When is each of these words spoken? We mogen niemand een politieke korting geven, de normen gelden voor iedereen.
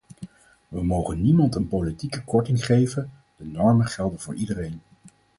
We 0.67 0.83
mogen 0.83 1.21
niemand 1.21 1.55
een 1.55 1.67
politieke 1.67 2.23
korting 2.23 2.65
geven, 2.65 3.11
de 3.35 3.45
normen 3.45 3.85
gelden 3.87 4.19
voor 4.19 4.35
iedereen. 4.35 4.81